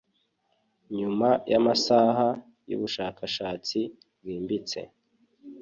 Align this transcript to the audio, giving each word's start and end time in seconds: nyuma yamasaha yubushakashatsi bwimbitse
nyuma 0.97 1.29
yamasaha 1.51 2.27
yubushakashatsi 2.69 3.79
bwimbitse 4.19 4.79